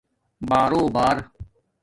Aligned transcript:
بارݸبݳر 0.49 1.17